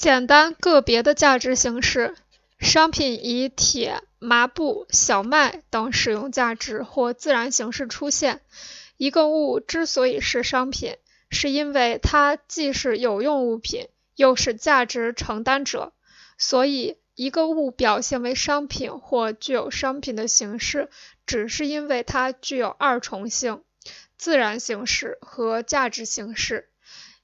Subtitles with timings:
[0.00, 2.16] 简单个别的价值形式：
[2.58, 8.40] 商品以铁、麻布、小麦等使用价值或自然形式出现。
[8.96, 10.96] 一个物之所以是商品，
[11.30, 15.92] 是因为它既是有用物品，又是价值承担者。
[16.38, 20.88] 所以，一个物表现为商品或具有商品的形式，
[21.26, 23.62] 只是因为它具有二重性：
[24.16, 26.69] 自然形式和价值形式。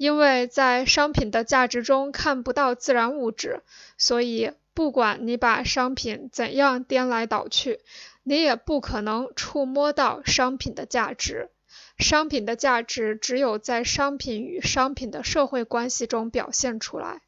[0.00, 3.60] 因为在商品的价值中看不到自然物质，
[3.98, 7.80] 所以不管你把商品怎样颠来倒去，
[8.22, 11.50] 你也不可能触摸到商品的价值。
[11.98, 17.20] 商品的价值只有在商品与商品的社会关系中表现出来。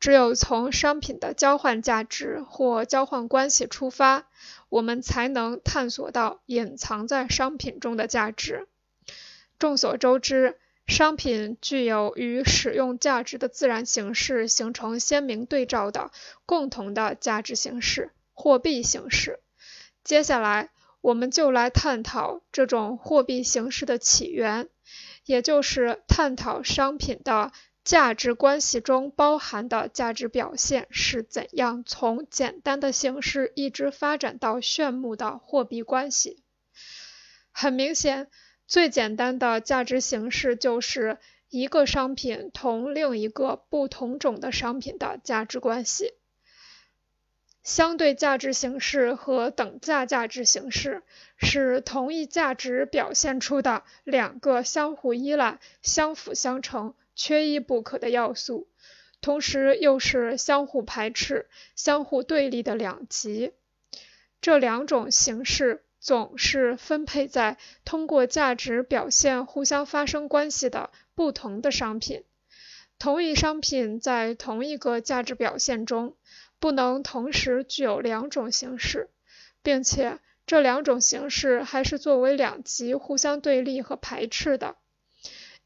[0.00, 4.26] 只有从商品的交换价值或交换关系出发，
[4.70, 8.68] 我们才能探索到隐藏在商品中的价值。
[9.58, 10.56] 众所周知，
[10.86, 16.10] 商品具有与使用价值的自然形式形成鲜明对照的
[16.46, 19.40] 共同的价值形式——货币形式。
[20.04, 20.70] 接下来。
[21.02, 24.68] 我们就来探讨这种货币形式的起源，
[25.24, 27.52] 也就是探讨商品的
[27.84, 36.42] 价值关系中包含的价值表现是怎样从简单的形式一直发展到炫目的货币关系。
[37.50, 38.28] 很明显，
[38.70, 41.18] 最简单的价值形式就是
[41.48, 46.14] 一个商品同另一个不同种的商品的价值关系。
[47.64, 51.02] 相对价值形式和等价价值形式
[51.36, 58.68] 是同一价值表现出的两个相互依赖、相辅相成、缺一不可的要素，
[59.20, 63.50] 同时又是相互排斥、相互对立的两极。
[64.40, 72.24] 这两种形式总是分配在通过价值表现互相发生关系的不同的商品。
[72.98, 76.16] 同一商品在同一个价值表现中。
[76.62, 79.08] 不能同时具有两种形式，
[79.62, 84.76] 并且这两种形式还是作为两极互相对立和排斥的。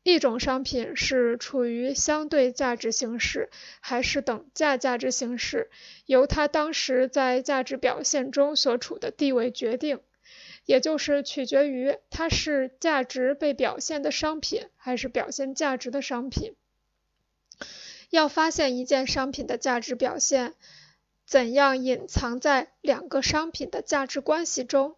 [0.04, 3.50] 一种商品是处于相对价值形式
[3.81, 5.69] 还是等价价值形式，
[6.06, 9.98] 由它当时在价值表现中所处的地位决定，
[10.64, 16.54] 也就是取决于它是价值被表现的商品还是表现价值的商品。
[18.10, 20.54] 要发现一件商品的价值表现。
[21.26, 24.97] 怎样隐藏在两个商品的价值关系中？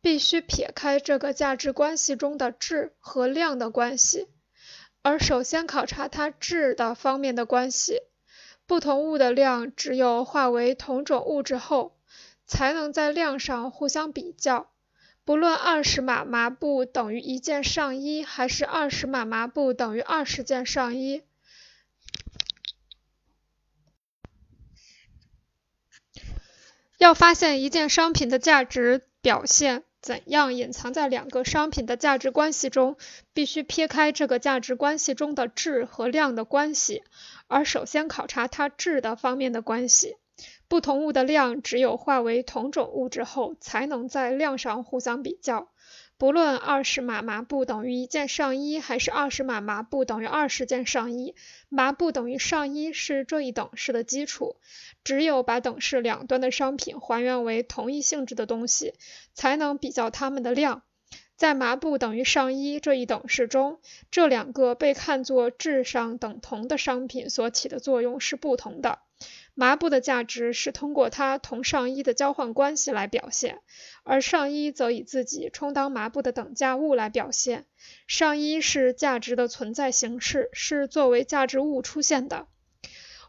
[0.00, 4.26] 必须撇开这个价值关系中的质和量的关系，
[5.02, 8.00] 而首先考察它质的方面的关系。
[8.66, 11.96] 不同物的量只有化为同种物质后，
[12.44, 14.68] 才能在量上互相比较。
[15.28, 21.22] 不论二十码麻布等于一件上衣，还是二十码麻布等于二十件上衣。
[26.96, 32.96] 要发现一件商品的价值表现怎样隐藏在两个商品的价值关系中，
[33.34, 37.04] 必须撇开这个价值关系中的质和量的关系，
[37.48, 40.16] 而首先考察它质的方面的关系。
[40.68, 45.68] 不同物的量只有化为同种物质后，才能在量上互相比较。
[46.18, 51.36] 不论二十码麻布等于一件上衣，还是二十码麻布等于二十件上衣，
[51.68, 54.56] 麻布等于上衣是这一等式的基础。
[55.04, 58.94] 只有把等式两端的商品还原为同一性质的东西，
[59.32, 60.82] 才能比较它们的量。
[61.36, 63.78] 在麻布等于上衣这一等式中，
[64.10, 68.98] 这两个被看作质上等同的商品所起的作用是不同的。
[69.58, 73.58] 麻布的价值是通过它同上衣的交换关系来表现，
[74.04, 77.64] 而上衣则以自己充当麻布的等价物来表现。
[78.06, 82.46] 上衣是价值的存在形式，是作为价值物出现的。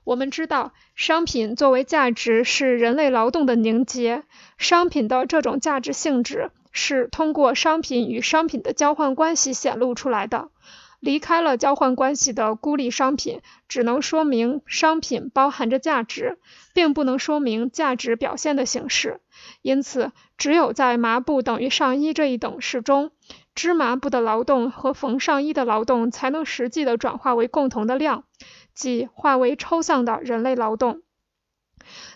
[0.04, 4.22] 我们知道，商品作为价值是人类劳动的凝结。
[4.60, 10.50] 商品的这种价值性质是通过商品与商品的交换关系显露出来的。
[11.00, 16.38] 离开了交换关系的孤立商品，只能说明商品包含着价值，
[16.74, 19.22] 并不能说明价值表现的形式。
[19.62, 23.12] 因此，只有在麻布等于上衣这一等式中，
[23.56, 28.26] 织麻布的劳动和缝上衣的劳动才能实际的转化为共同的量，
[28.74, 31.02] 即化为抽象的人类劳动。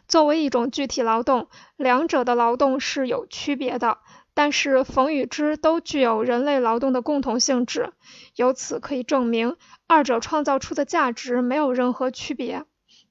[0.08, 1.48] 作为一种具体劳动，
[1.78, 4.00] 两者的劳动是有区别的。
[4.36, 7.94] 但是缝与织都具有人类劳动的共同性质，
[8.36, 9.58] 由此可以证明
[9.88, 12.66] 二者创造出的价值没有任何区别。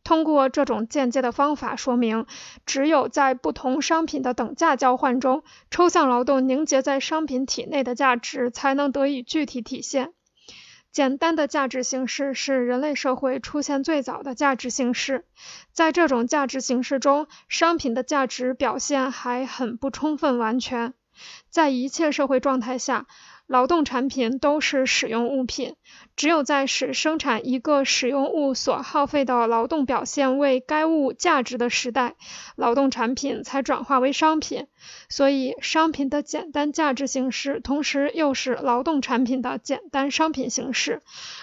[0.05, 2.27] 通过这种间接的方法说明，
[2.67, 10.13] 只有在不同商品的等价交换中，抽象劳动凝结在商品体内的价值才能得以具体体现。
[10.91, 15.25] 简单的价值形式是人类社会出现最早的价值形式。
[15.73, 20.95] 在这种价值形式中，商品的价值表现还很不充分完全。
[21.51, 23.07] 在一切社会状态下，
[23.47, 25.77] 劳动产品都是使用物品。
[26.17, 32.15] 只有在使生产一个使用物所耗费的劳动表现为该物价值的时代，
[32.57, 34.67] 劳动产品才转化为商品。
[35.09, 41.03] 所以，商品的简单价值形式，同时又是劳动产品的简单商品形式。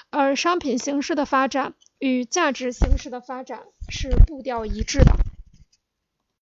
[0.09, 5.28] 而商品形式的发展与价值形式的发展是步调一致的。